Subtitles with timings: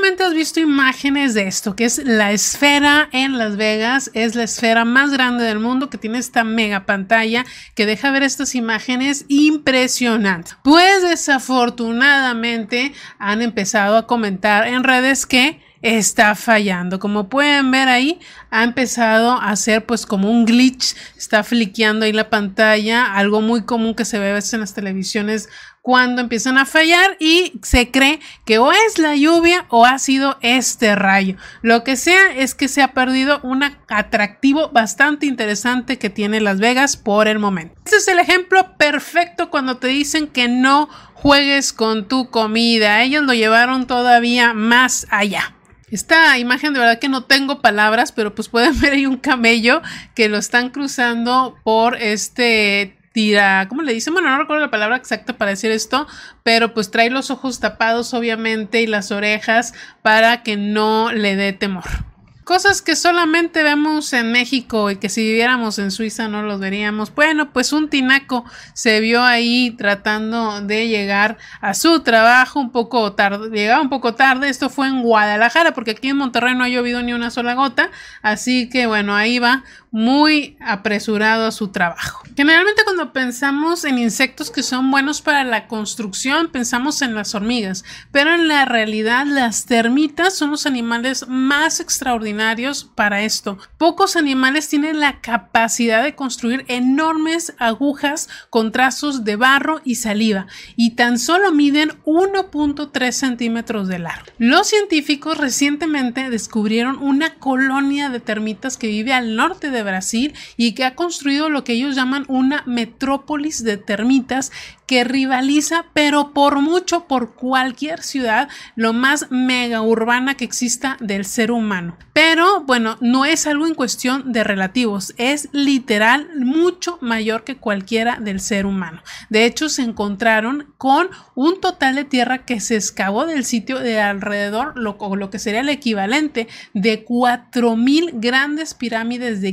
[0.00, 4.44] Seguramente has visto imágenes de esto, que es la esfera en Las Vegas, es la
[4.44, 7.44] esfera más grande del mundo que tiene esta mega pantalla
[7.74, 10.56] que deja ver estas imágenes impresionantes.
[10.64, 16.98] Pues desafortunadamente han empezado a comentar en redes que está fallando.
[16.98, 18.20] Como pueden ver ahí,
[18.50, 23.62] ha empezado a hacer pues como un glitch, está fliqueando ahí la pantalla, algo muy
[23.62, 25.48] común que se ve a veces en las televisiones
[25.82, 30.38] cuando empiezan a fallar y se cree que o es la lluvia o ha sido
[30.42, 31.36] este rayo.
[31.62, 36.60] Lo que sea es que se ha perdido un atractivo bastante interesante que tiene Las
[36.60, 37.74] Vegas por el momento.
[37.84, 43.02] Este es el ejemplo perfecto cuando te dicen que no juegues con tu comida.
[43.02, 45.54] Ellos lo llevaron todavía más allá.
[45.90, 49.82] Esta imagen de verdad que no tengo palabras, pero pues pueden ver ahí un camello
[50.14, 54.12] que lo están cruzando por este tira, ¿cómo le dicen?
[54.12, 56.06] Bueno, no recuerdo la palabra exacta para decir esto,
[56.44, 61.52] pero pues trae los ojos tapados obviamente y las orejas para que no le dé
[61.52, 62.09] temor.
[62.50, 67.14] Cosas que solamente vemos en México y que si viviéramos en Suiza no los veríamos.
[67.14, 68.44] Bueno, pues un tinaco
[68.74, 74.16] se vio ahí tratando de llegar a su trabajo un poco tarde, llegaba un poco
[74.16, 74.48] tarde.
[74.48, 77.92] Esto fue en Guadalajara porque aquí en Monterrey no ha llovido ni una sola gota.
[78.20, 82.22] Así que bueno, ahí va muy apresurado a su trabajo.
[82.36, 87.84] Generalmente cuando pensamos en insectos que son buenos para la construcción, pensamos en las hormigas,
[88.12, 93.58] pero en la realidad las termitas son los animales más extraordinarios para esto.
[93.78, 100.46] Pocos animales tienen la capacidad de construir enormes agujas con trazos de barro y saliva
[100.76, 104.26] y tan solo miden 1.3 centímetros de largo.
[104.38, 110.72] Los científicos recientemente descubrieron una colonia de termitas que vive al norte de Brasil y
[110.72, 114.52] que ha construido lo que ellos llaman una metrópolis de termitas
[114.90, 121.24] que rivaliza, pero por mucho, por cualquier ciudad, lo más mega urbana que exista del
[121.24, 121.96] ser humano.
[122.12, 128.18] Pero bueno, no es algo en cuestión de relativos, es literal mucho mayor que cualquiera
[128.20, 129.00] del ser humano.
[129.28, 134.00] De hecho, se encontraron con un total de tierra que se excavó del sitio de
[134.00, 139.52] alrededor, lo, lo que sería el equivalente de 4.000 grandes pirámides de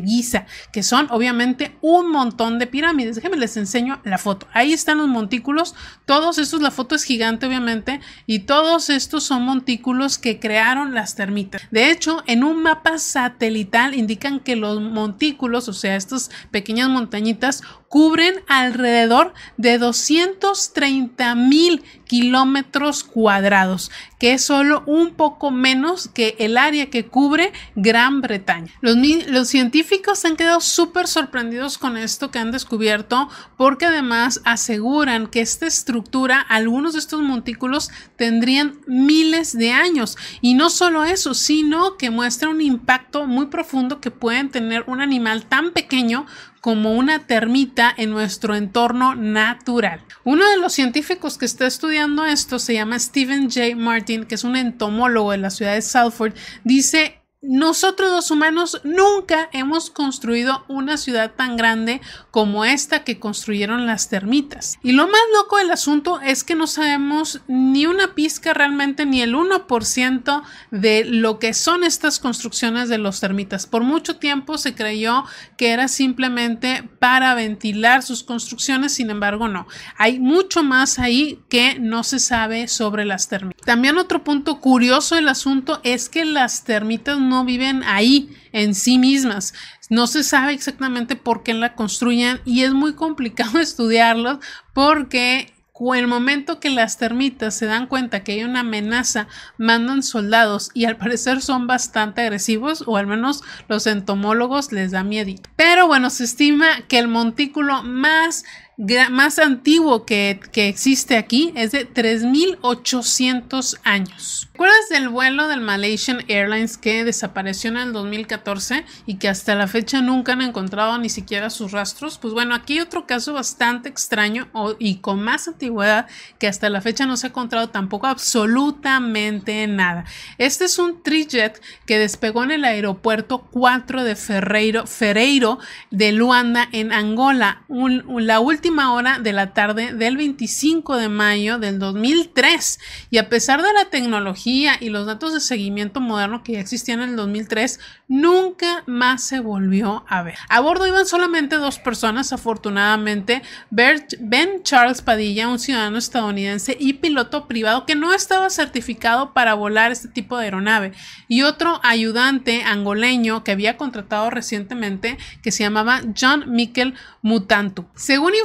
[0.72, 3.16] Que son obviamente un montón de pirámides.
[3.16, 4.47] Déjenme les enseño la foto.
[4.53, 5.75] Ahí están los montículos.
[6.05, 11.16] Todos estos, la foto es gigante obviamente, y todos estos son montículos que crearon las
[11.16, 11.61] termitas.
[11.72, 17.61] De hecho, en un mapa satelital indican que los montículos, o sea, estas pequeñas montañitas,
[17.88, 26.57] cubren alrededor de 230 mil kilómetros cuadrados, que es solo un poco menos que el
[26.57, 28.72] área que cubre Gran Bretaña.
[28.81, 28.95] Los,
[29.28, 35.41] los científicos han quedado súper sorprendidos con esto que han descubierto porque además aseguran que
[35.41, 40.18] esta estructura, algunos de estos montículos tendrían miles de años.
[40.41, 45.01] Y no solo eso, sino que muestra un impacto muy profundo que pueden tener un
[45.01, 46.25] animal tan pequeño
[46.62, 50.01] como una termita en nuestro entorno natural.
[50.23, 53.75] Uno de los científicos que está estudiando esto se llama Stephen J.
[53.75, 56.34] Martin, que es un entomólogo de la ciudad de Salford.
[56.63, 63.87] Dice nosotros los humanos nunca hemos construido una ciudad tan grande como esta que construyeron
[63.87, 64.77] las termitas.
[64.83, 69.21] Y lo más loco del asunto es que no sabemos ni una pizca realmente ni
[69.21, 73.65] el 1% de lo que son estas construcciones de los termitas.
[73.65, 75.23] Por mucho tiempo se creyó
[75.55, 79.67] que era simplemente para ventilar sus construcciones, sin embargo no.
[79.97, 83.56] Hay mucho más ahí que no se sabe sobre las termitas.
[83.67, 88.97] También otro punto curioso del asunto es que las termitas no viven ahí en sí
[88.97, 89.53] mismas.
[89.89, 94.38] No se sabe exactamente por qué la construyen y es muy complicado estudiarlos
[94.74, 95.53] porque
[95.95, 99.27] el momento que las termitas se dan cuenta que hay una amenaza,
[99.57, 105.03] mandan soldados y al parecer son bastante agresivos, o al menos los entomólogos les da
[105.03, 105.33] miedo.
[105.56, 108.44] Pero bueno, se estima que el montículo más
[108.77, 114.47] más antiguo que, que existe aquí, es de 3.800 años.
[114.51, 119.68] ¿Recuerdas del vuelo del Malaysian Airlines que desapareció en el 2014 y que hasta la
[119.68, 122.18] fecha nunca han encontrado ni siquiera sus rastros?
[122.18, 124.47] Pues bueno, aquí hay otro caso bastante extraño
[124.77, 126.07] y con más antigüedad
[126.39, 130.06] que hasta la fecha no se ha encontrado tampoco absolutamente nada.
[130.38, 135.59] Este es un trijet que despegó en el aeropuerto 4 de Ferreiro, Ferreiro
[135.89, 141.79] de Luanda en Angola, la última hora de la tarde del 25 de mayo del
[141.79, 142.79] 2003.
[143.09, 147.01] Y a pesar de la tecnología y los datos de seguimiento moderno que ya existían
[147.01, 150.35] en el 2003, nunca más se volvió a ver.
[150.49, 157.47] A bordo iban solamente dos personas, afortunadamente, Ben Charles Padilla, un ciudadano estadounidense y piloto
[157.47, 160.93] privado que no estaba certificado para volar este tipo de aeronave,
[161.27, 167.85] y otro ayudante angoleño que había contratado recientemente que se llamaba John Mikkel Mutantu.
[167.95, 168.35] Según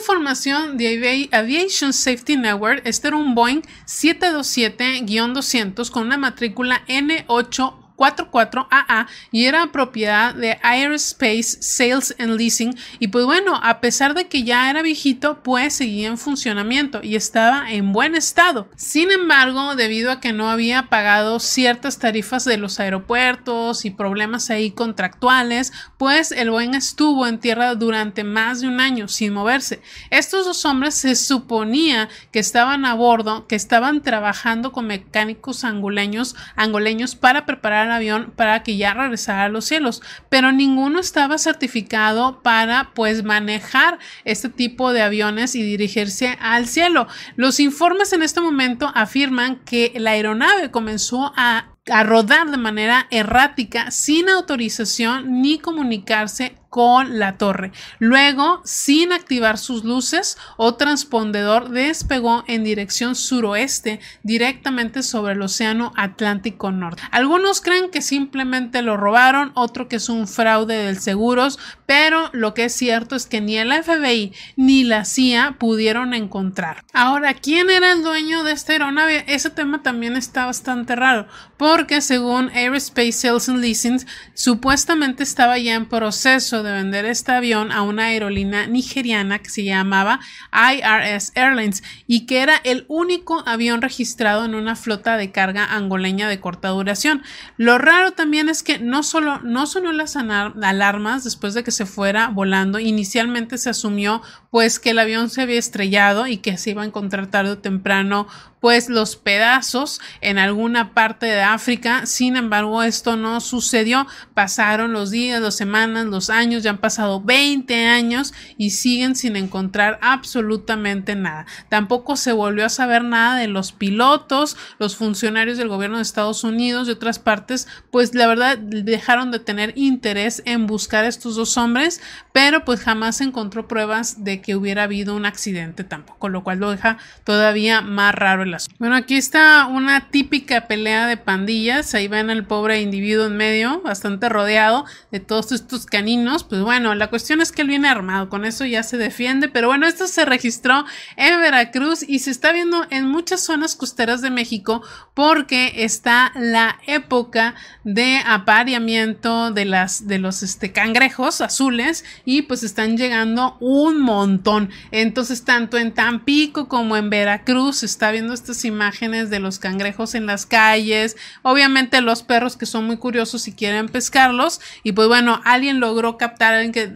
[0.76, 9.44] de Aviation Safety Network, este era un Boeing 727-200 con una matrícula N8 44AA y
[9.46, 14.69] era propiedad de Aerospace Sales and Leasing y pues bueno, a pesar de que ya
[14.70, 18.69] era viejito, pues seguía en funcionamiento y estaba en buen estado.
[18.76, 24.50] Sin embargo, debido a que no había pagado ciertas tarifas de los aeropuertos y problemas
[24.50, 29.82] ahí contractuales, pues el Boeing estuvo en tierra durante más de un año sin moverse.
[30.10, 36.34] Estos dos hombres se suponía que estaban a bordo, que estaban trabajando con mecánicos angoleños,
[36.56, 42.43] angoleños para preparar avión para que ya regresara a los cielos, pero ninguno estaba certificado
[42.43, 47.06] para pues manejar este tipo de aviones y dirigirse al cielo.
[47.37, 53.09] Los informes en este momento afirman que la aeronave comenzó a a rodar de manera
[53.11, 57.70] errática sin autorización ni comunicarse con la torre.
[57.98, 65.92] Luego, sin activar sus luces, o transpondedor despegó en dirección suroeste directamente sobre el Océano
[65.96, 67.02] Atlántico Norte.
[67.10, 72.54] Algunos creen que simplemente lo robaron, otro que es un fraude del seguros, pero lo
[72.54, 76.82] que es cierto es que ni el FBI ni la CIA pudieron encontrar.
[76.94, 79.26] Ahora, ¿quién era el dueño de esta aeronave?
[79.28, 81.26] Ese tema también está bastante raro,
[81.58, 84.00] porque según Aerospace Sales and Leasing,
[84.32, 89.64] supuestamente estaba ya en proceso de vender este avión a una aerolínea nigeriana que se
[89.64, 90.20] llamaba
[90.53, 96.29] IRS Airlines y que era el único avión registrado en una flota de carga angoleña
[96.29, 97.23] de corta duración.
[97.56, 101.87] Lo raro también es que no solo no sonó las alarmas después de que se
[101.87, 106.70] fuera volando, inicialmente se asumió pues que el avión se había estrellado y que se
[106.70, 108.26] iba a encontrar tarde o temprano
[108.62, 112.06] pues los pedazos en alguna parte de África.
[112.06, 114.06] Sin embargo, esto no sucedió.
[114.35, 119.35] Pasaron los días, las semanas, los años, ya han pasado 20 años y siguen sin
[119.35, 121.44] encontrar absolutamente nada.
[121.70, 126.44] Tampoco se volvió a saber nada de los pilotos, los funcionarios del gobierno de Estados
[126.44, 131.35] Unidos y otras partes, pues la verdad dejaron de tener interés en buscar a estos
[131.35, 132.00] dos hombres,
[132.32, 136.61] pero pues jamás se encontró pruebas de que hubiera habido un accidente tampoco, lo cual
[136.61, 141.94] lo deja todavía más raro el bueno, aquí está una típica pelea de pandillas.
[141.94, 146.44] Ahí ven al pobre individuo en medio, bastante rodeado de todos estos caninos.
[146.44, 149.49] Pues bueno, la cuestión es que él viene armado, con eso ya se defiende.
[149.49, 150.84] Pero bueno, esto se registró
[151.16, 154.82] en Veracruz y se está viendo en muchas zonas costeras de México
[155.14, 162.62] porque está la época de apareamiento de las de los este, cangrejos azules y pues
[162.62, 164.70] están llegando un montón.
[164.90, 170.15] Entonces, tanto en Tampico como en Veracruz se está viendo estas imágenes de los cangrejos
[170.15, 175.06] en las calles, obviamente los perros que son muy curiosos y quieren pescarlos y pues
[175.06, 176.53] bueno, alguien logró captar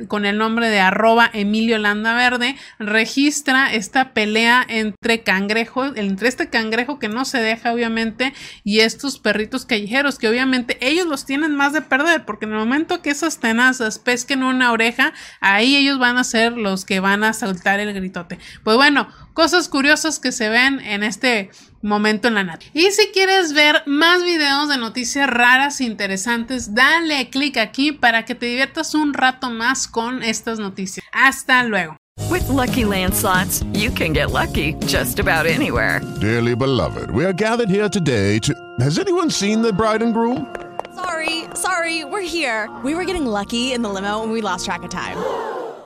[0.08, 6.48] con el nombre de arroba Emilio Landa Verde, registra esta pelea entre cangrejos, entre este
[6.48, 8.34] cangrejo que no se deja obviamente
[8.64, 12.58] y estos perritos callejeros que obviamente ellos los tienen más de perder porque en el
[12.58, 17.22] momento que esas tenazas pesquen una oreja, ahí ellos van a ser los que van
[17.22, 18.38] a saltar el gritote.
[18.64, 21.35] Pues bueno, cosas curiosas que se ven en este
[21.82, 22.58] momento en la nada.
[22.72, 28.24] Y si quieres ver más videos de noticias raras e interesantes, dale click aquí para
[28.24, 31.04] que te diviertas un rato más con estas noticias.
[31.12, 31.96] Hasta luego.
[32.30, 36.00] With lucky landslots, you can get lucky just about anywhere.
[36.20, 38.52] Dearly beloved, we are gathered here today to.
[38.80, 40.46] Has anyone seen the bride and groom?
[40.94, 42.70] Sorry, sorry, we're here.
[42.82, 45.18] We were getting lucky in the limo and we lost track of time.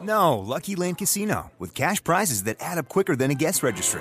[0.02, 4.00] No, Lucky Land Casino, with cash prizes that add up quicker than a guest registry.